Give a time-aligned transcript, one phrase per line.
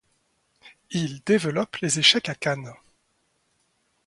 [0.89, 2.73] Il développe les échecs à Cannes.